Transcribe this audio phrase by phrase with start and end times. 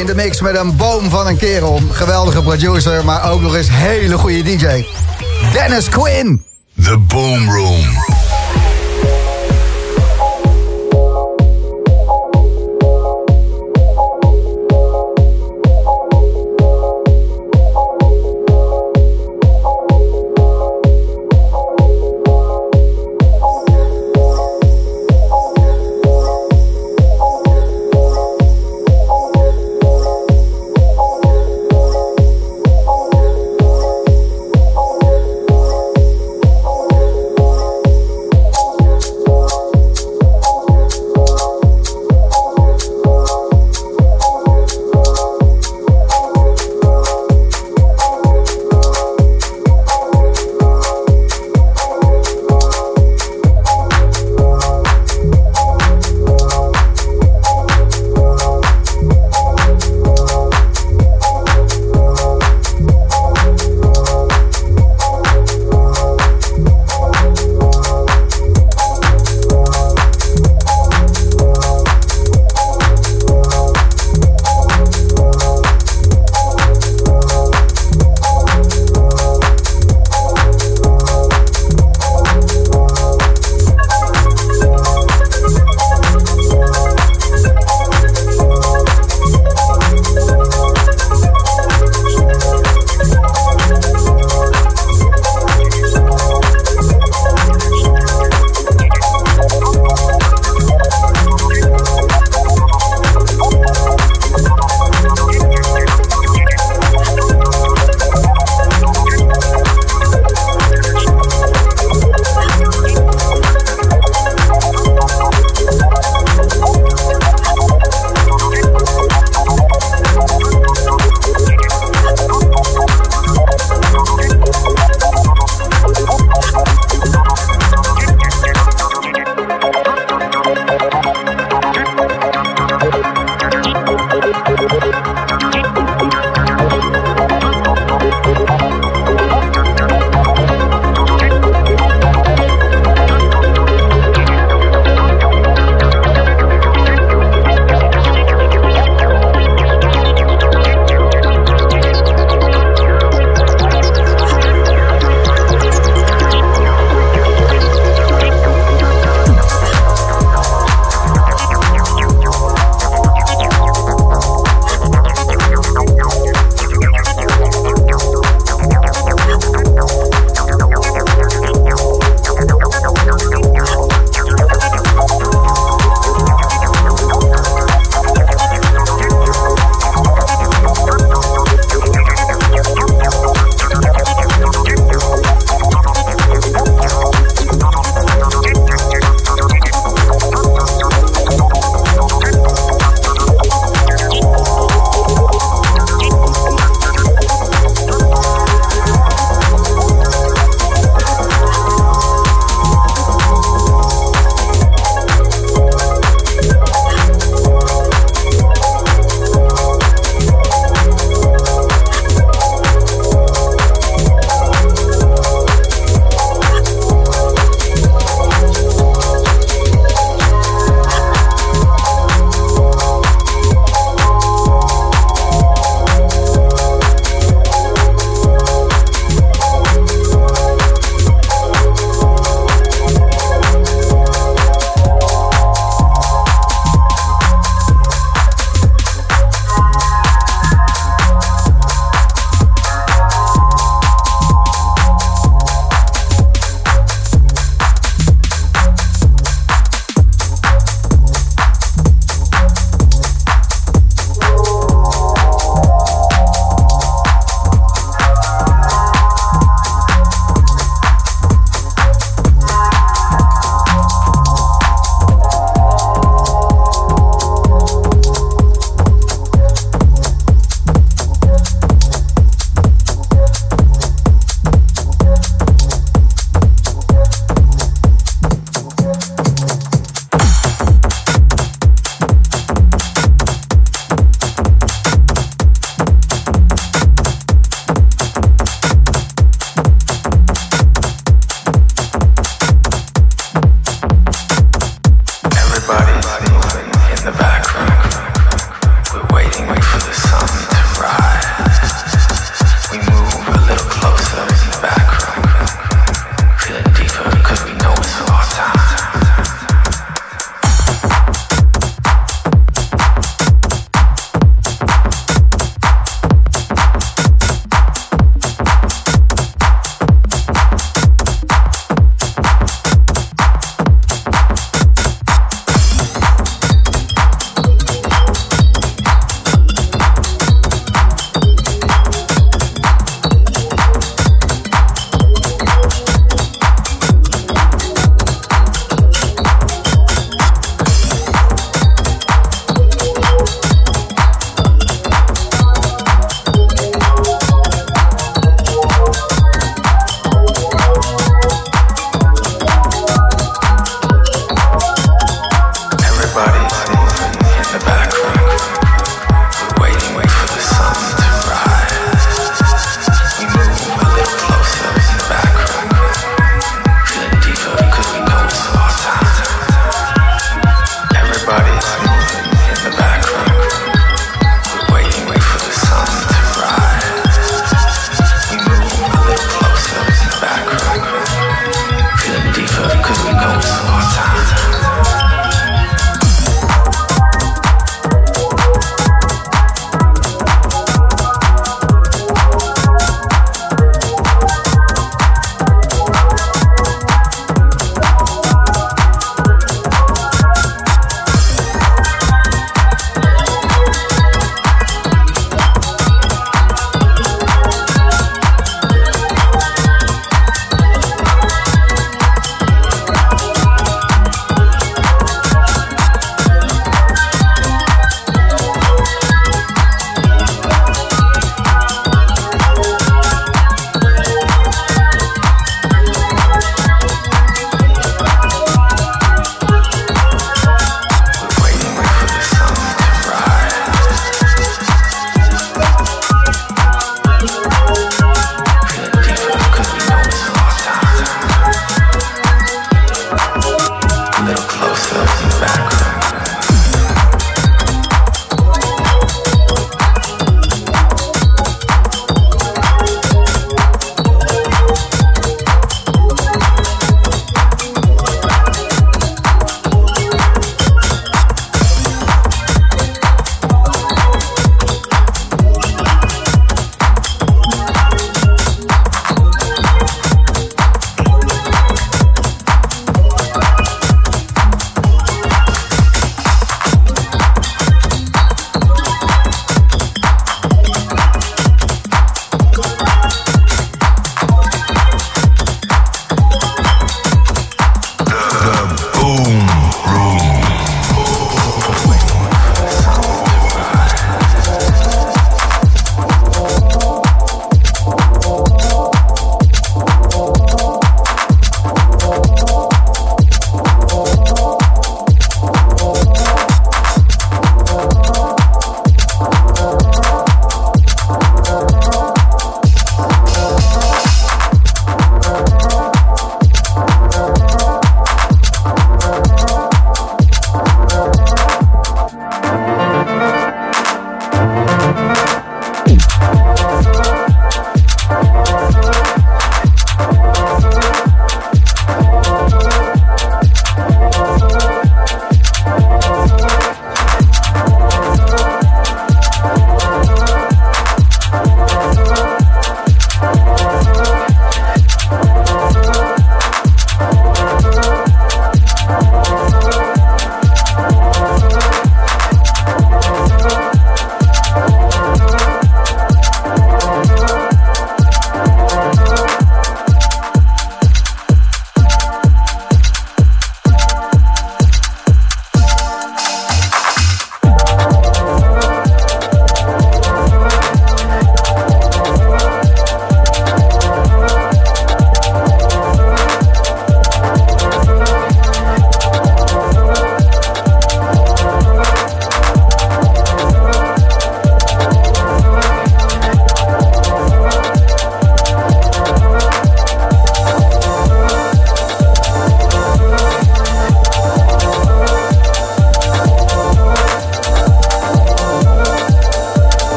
[0.00, 1.80] in de mix met een boom van een kerel.
[1.90, 4.84] Geweldige producer, maar ook nog eens hele goede DJ.
[5.52, 6.44] Dennis Quinn.
[6.82, 8.19] The Boom Room.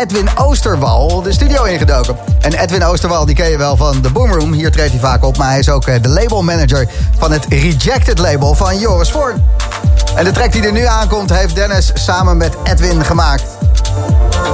[0.00, 2.16] Edwin Oosterwal de studio ingedoken.
[2.40, 4.52] En Edwin Oosterwal, die ken je wel van de Boomroom.
[4.52, 6.88] Hier treedt hij vaak op, maar hij is ook eh, de labelmanager
[7.18, 9.44] van het Rejected label van Joris Voorn.
[10.16, 13.44] En de track die er nu aankomt, heeft Dennis samen met Edwin gemaakt.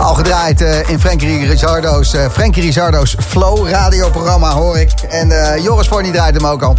[0.00, 4.92] Al gedraaid uh, in Frankie Rizardo's, uh, Frankie Rizardo's Flow radioprogramma, hoor ik.
[5.08, 6.76] En Joris Voorn die draait hem ook al.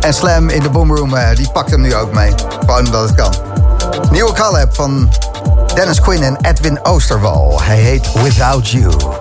[0.00, 2.32] En Slam in de Boomroom, die pakt hem nu ook mee.
[2.60, 3.34] Gewoon omdat het kan.
[4.10, 5.10] Nieuwe collab van
[5.74, 7.60] Dennis Quinn en Edwin Oosterwal.
[7.62, 9.13] Hij heet Without You.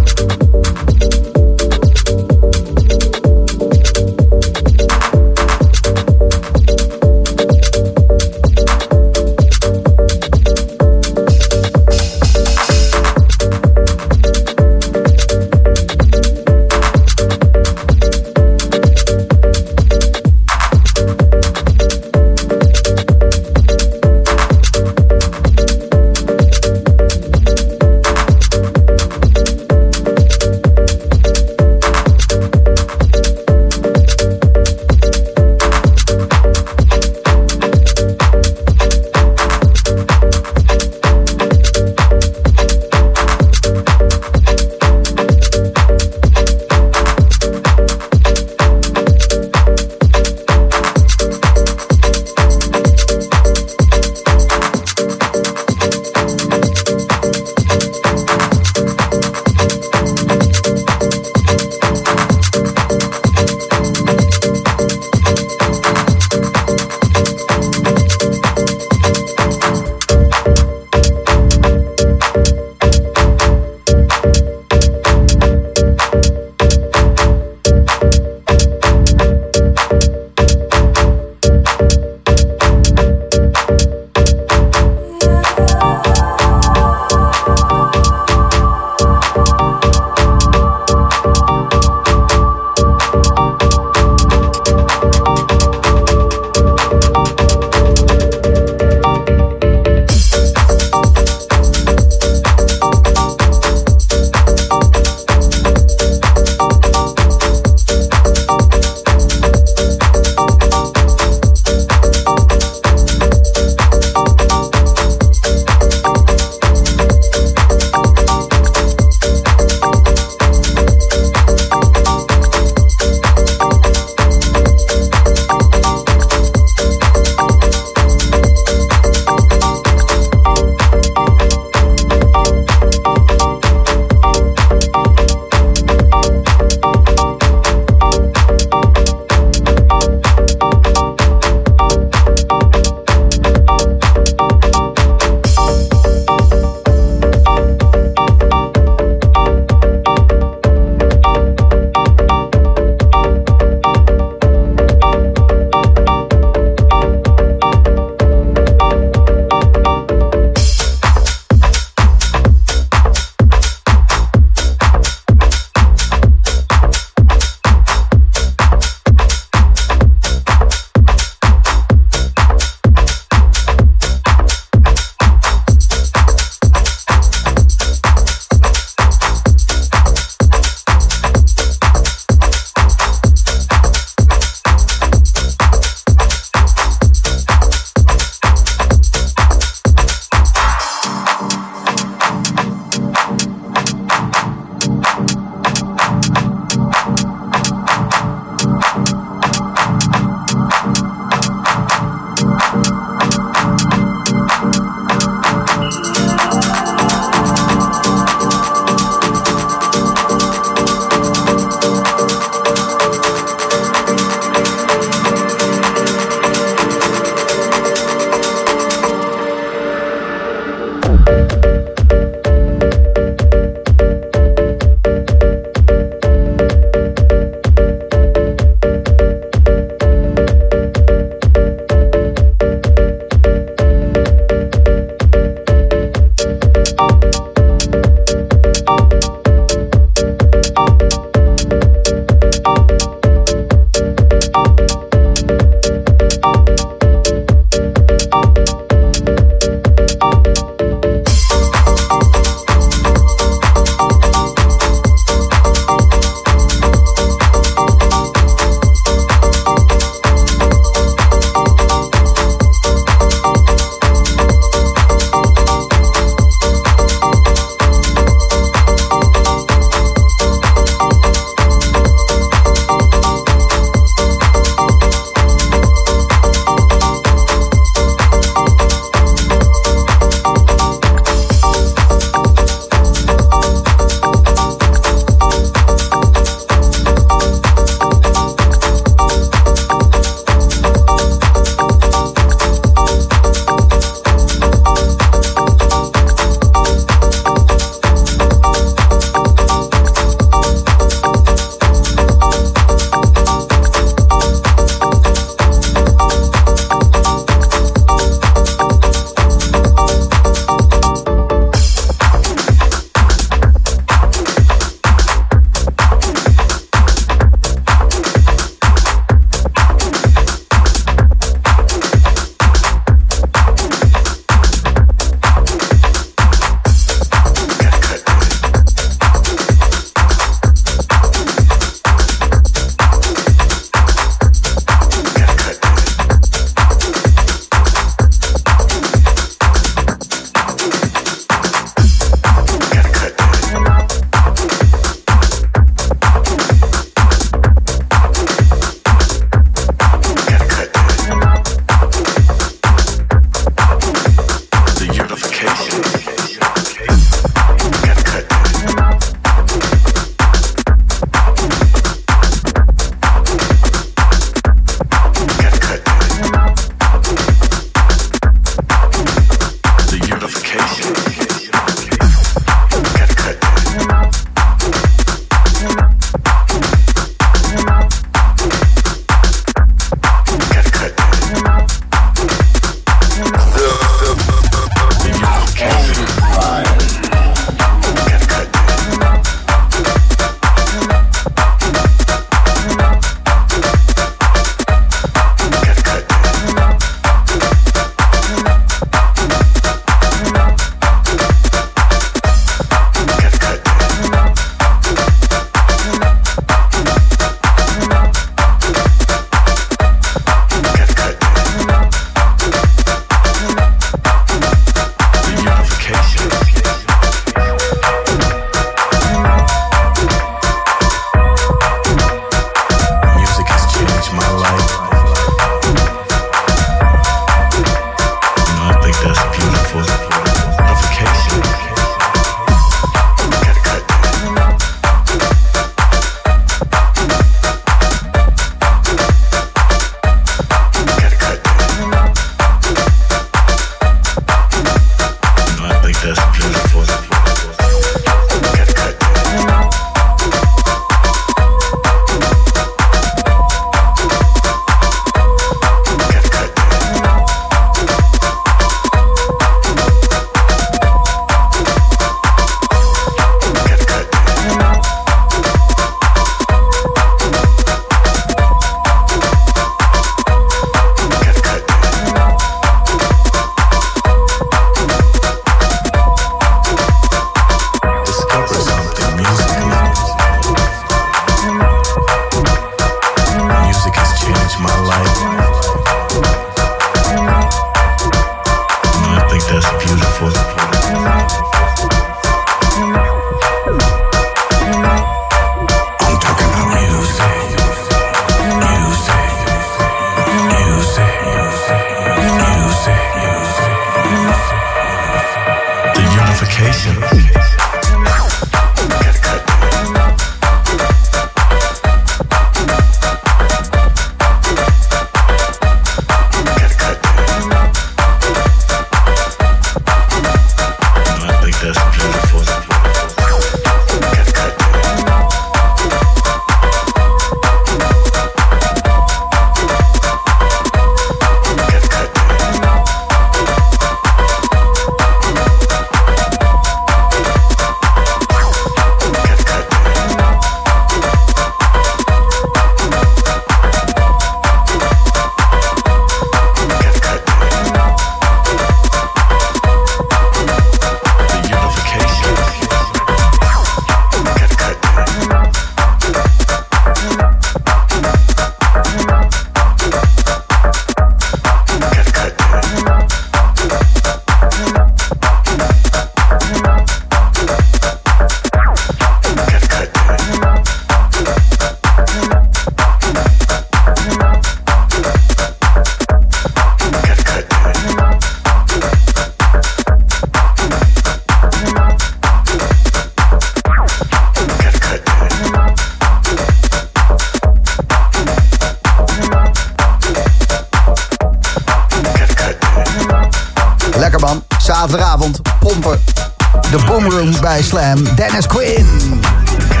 [598.37, 600.00] Dennis Quinn.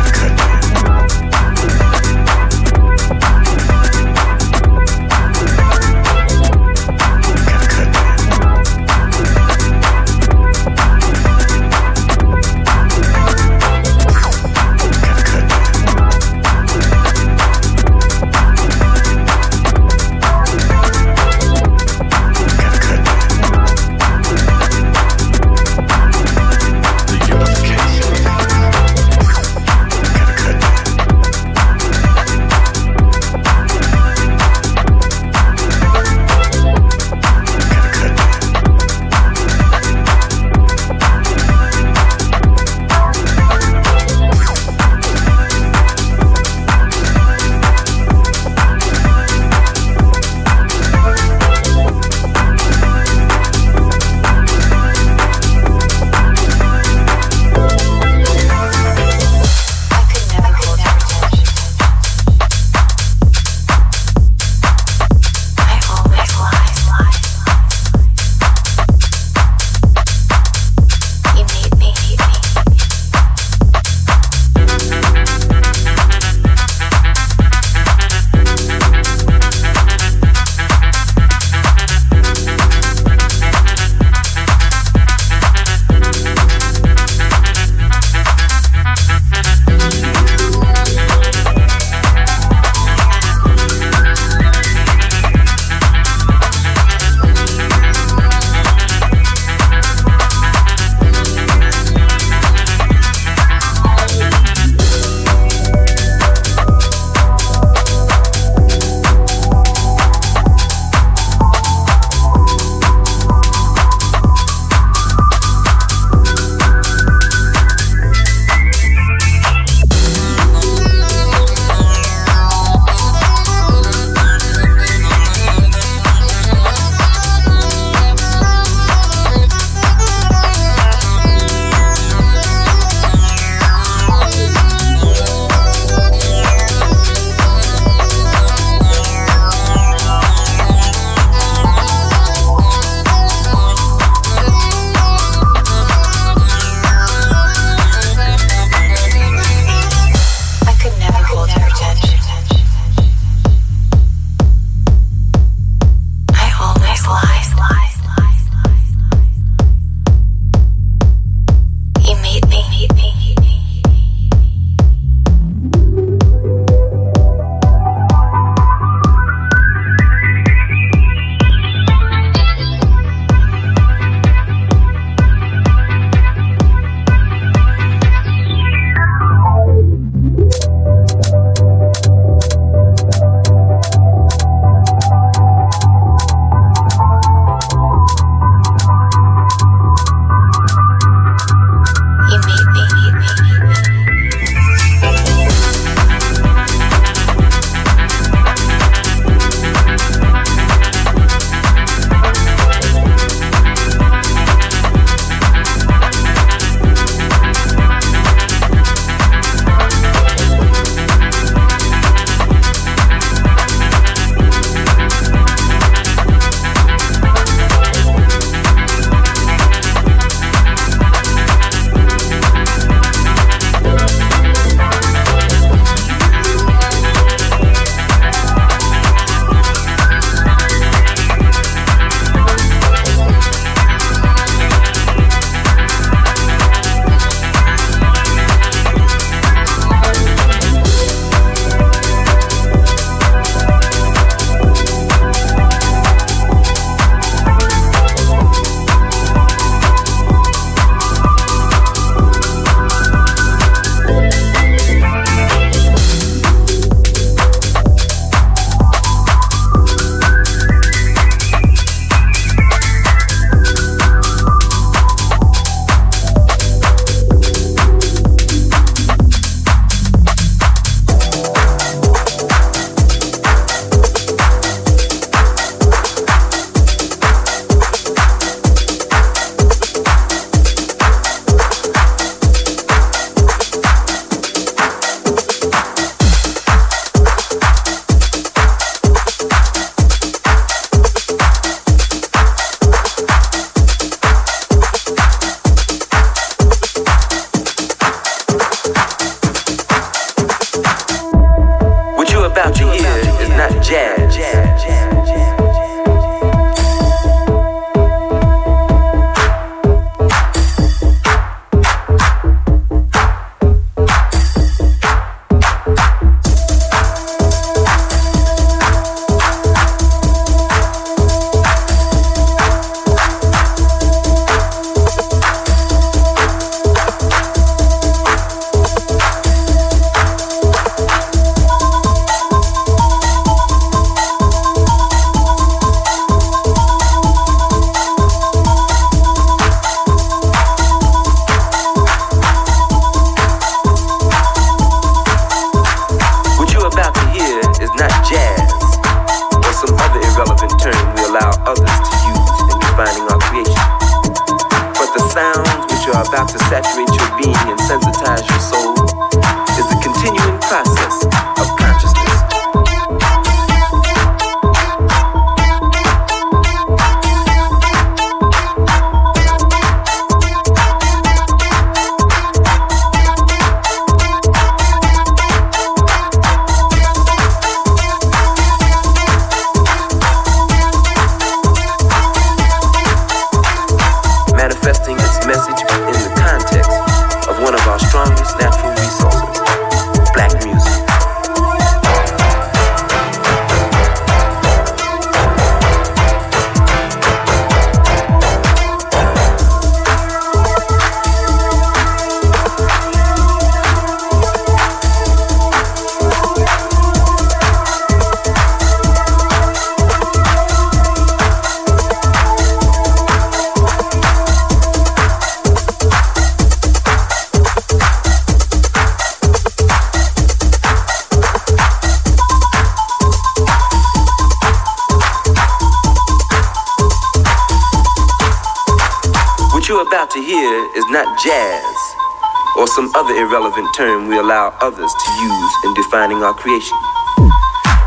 [433.41, 436.97] Irrelevant term we allow others to use in defining our creation.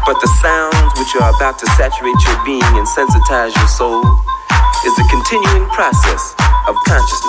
[0.07, 4.05] But the sounds which are about to saturate your being and sensitize your soul
[4.87, 6.35] is a continuing process
[6.69, 7.24] of consciousness.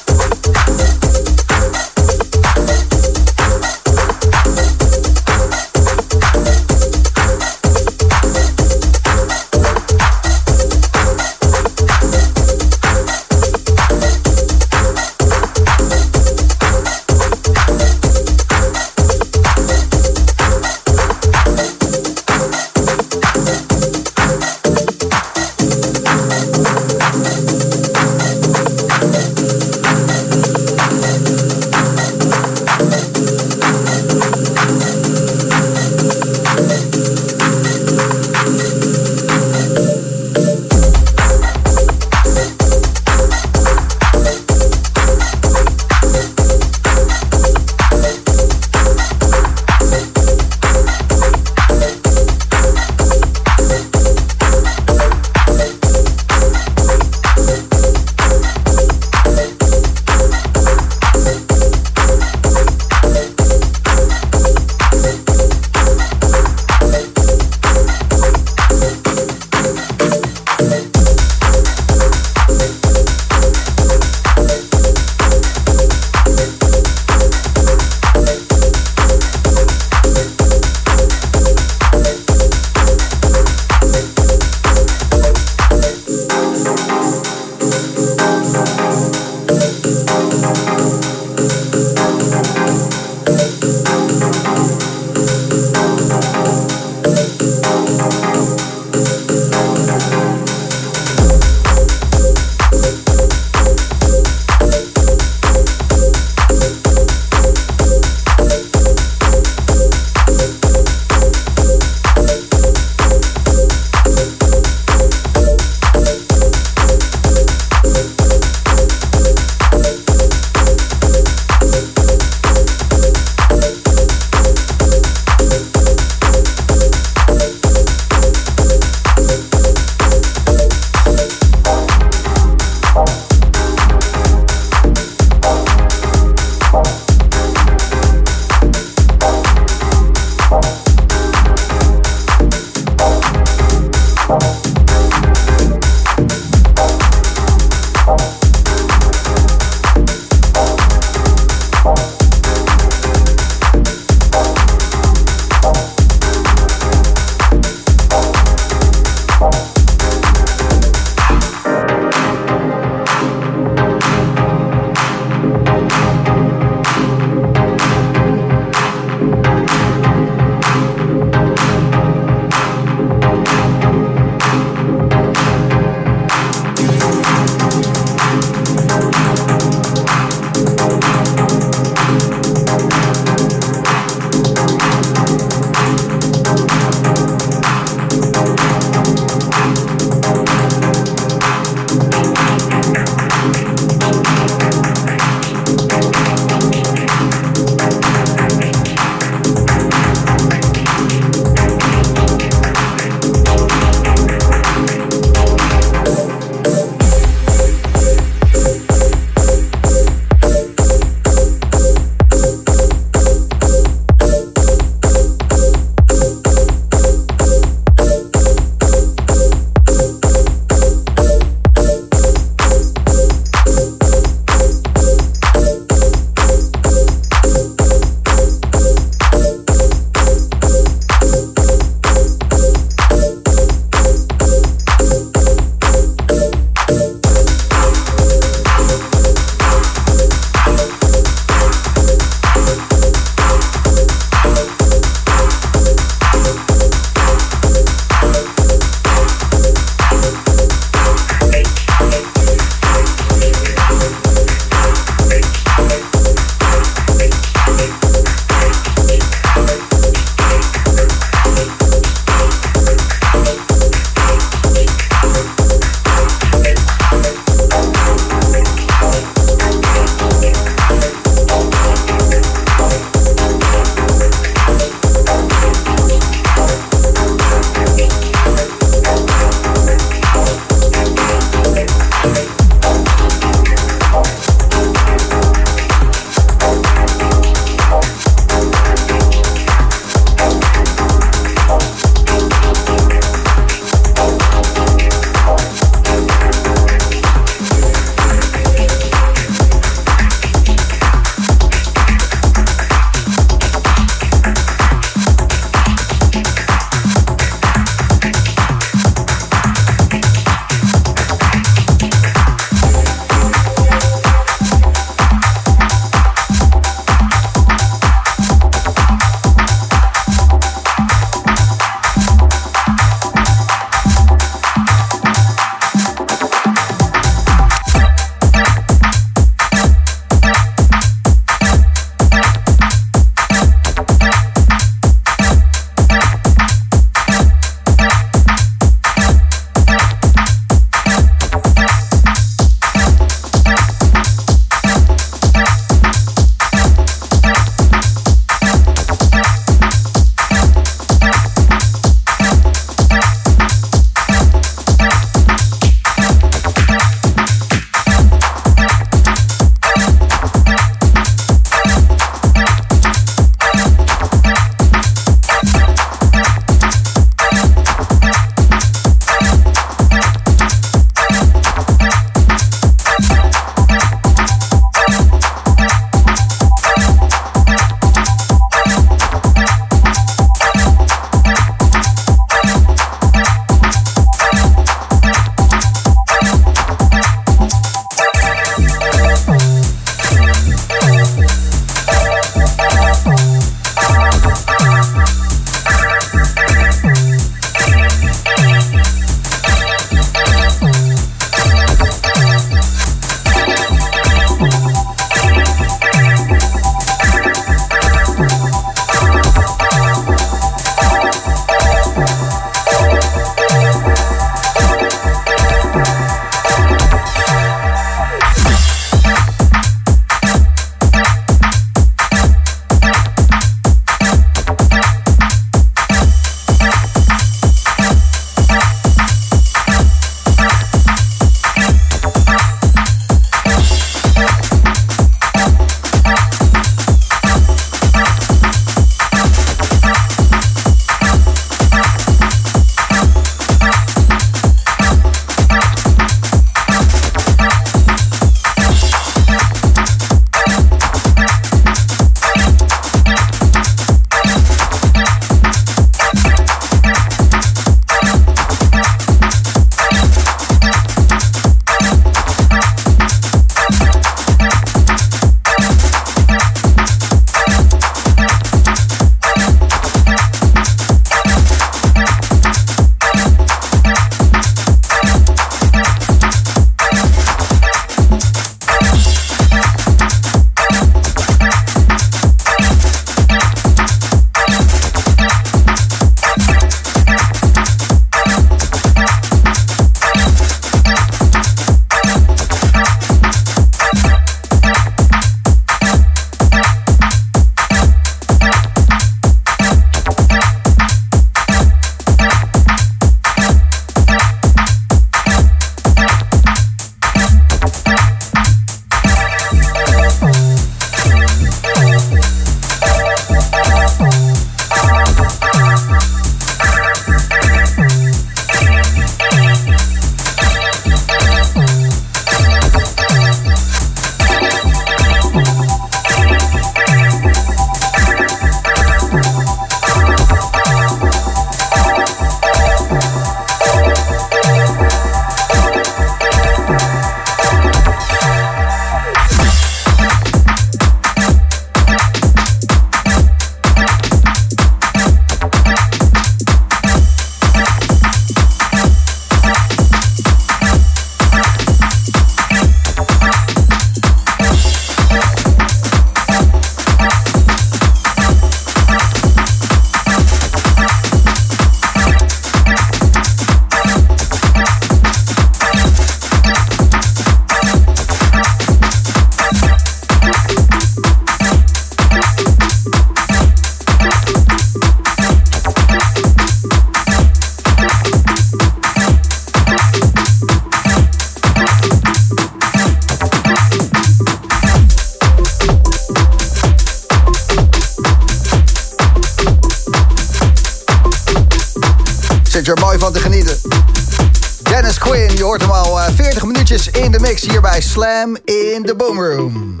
[598.00, 600.00] Slam in the Boom Room.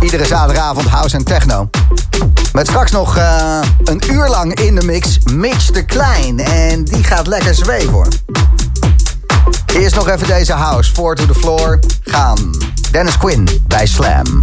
[0.00, 1.70] Iedere zaterdagavond house en techno.
[2.52, 6.38] Met straks nog uh, een uur lang in de mix Mitch de Klein.
[6.38, 8.08] En die gaat lekker zweven hoor.
[9.66, 10.92] Eerst nog even deze house.
[10.92, 11.78] Four to the floor.
[12.00, 12.50] Gaan.
[12.90, 14.40] Dennis Quinn bij Slam.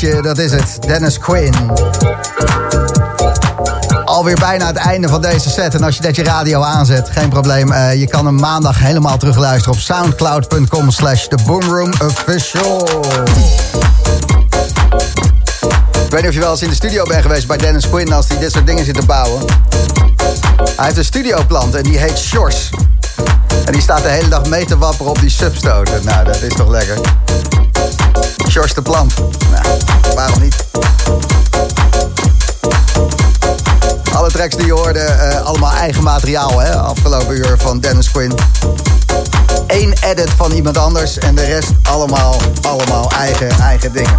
[0.00, 0.78] Dat is het.
[0.86, 1.54] Dennis Quinn.
[4.04, 5.74] Alweer bijna het einde van deze set.
[5.74, 7.72] En als je net je radio aanzet, geen probleem.
[7.72, 11.26] Uh, je kan hem maandag helemaal terugluisteren op soundcloud.com slash
[12.04, 12.88] Official.
[16.04, 18.12] Ik weet niet of je wel eens in de studio bent geweest bij Dennis Quinn...
[18.12, 19.44] als hij dit soort dingen zit te bouwen.
[20.76, 22.70] Hij heeft een studioplant en die heet Shores.
[23.64, 26.04] En die staat de hele dag mee te wapperen op die substoten.
[26.04, 26.98] Nou, dat is toch lekker.
[28.60, 28.82] Shores de.
[29.50, 29.64] Nou,
[30.14, 30.64] waarom niet?
[34.12, 36.76] Alle tracks die je hoorde, uh, allemaal eigen materiaal, hè?
[36.76, 38.34] Afgelopen uur van Dennis Quinn.
[39.66, 44.18] Eén edit van iemand anders en de rest allemaal, allemaal eigen, eigen dingen.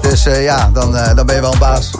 [0.00, 1.90] Dus uh, ja, dan, uh, dan ben je wel een baas.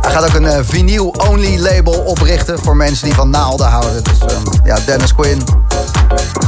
[0.00, 4.04] Hij gaat ook een vinyl-only label oprichten voor mensen die van naalden houden.
[4.04, 5.42] Dus um, ja, Dennis Quinn,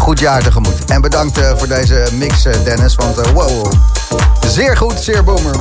[0.03, 0.85] goed jaar tegemoet.
[0.85, 3.73] En bedankt uh, voor deze mix, uh, Dennis, want wow,
[4.47, 5.55] zeer goed, zeer boomer.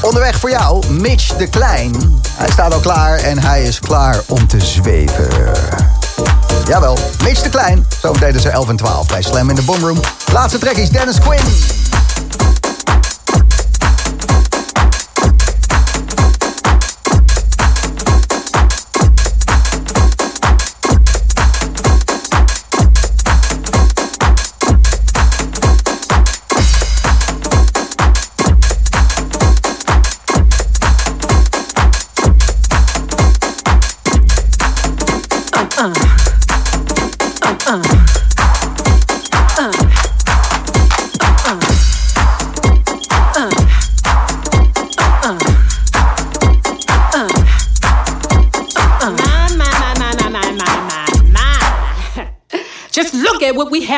[0.00, 2.20] Onderweg voor jou, Mitch de Klein.
[2.36, 5.28] Hij staat al klaar en hij is klaar om te zweven.
[6.66, 7.86] Jawel, Mitch de Klein.
[8.00, 10.00] Zo deden ze 11 en 12 bij Slam in de Boomroom.
[10.32, 11.83] Laatste track is Dennis Quinn.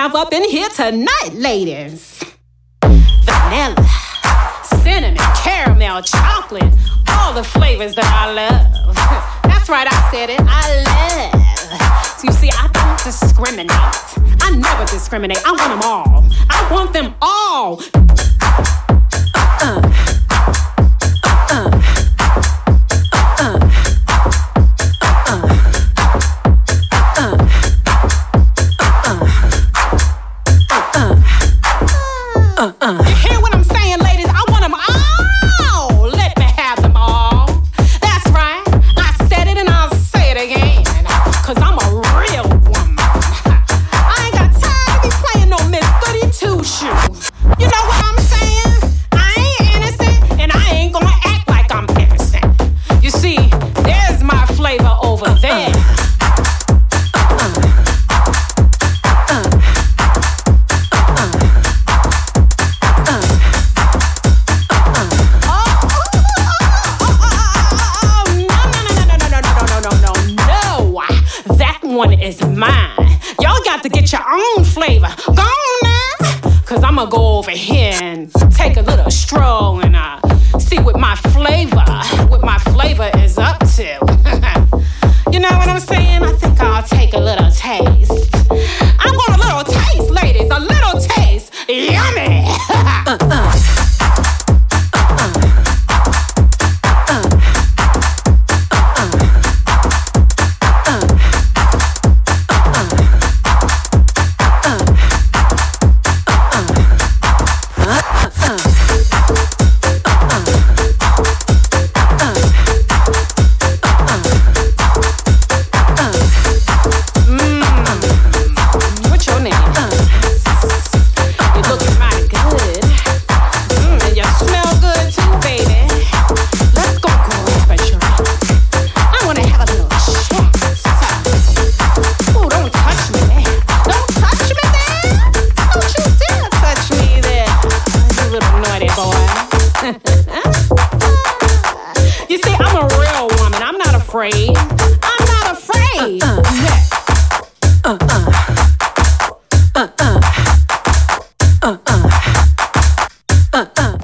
[0.06, 2.15] Have up in here tonight, ladies.